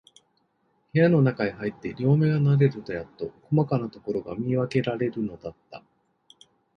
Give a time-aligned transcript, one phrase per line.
[0.93, 5.83] 部屋のなかへ入って、両眼が慣れるとやっと、こまかなところが見わけられるのだった。